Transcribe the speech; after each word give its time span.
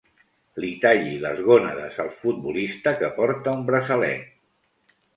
Li 0.63 0.71
talli 0.85 1.19
les 1.25 1.43
gònades 1.51 2.01
al 2.05 2.11
futbolista 2.17 2.97
que 3.05 3.13
porta 3.21 3.57
un 3.61 3.71
braçalet. 3.71 4.95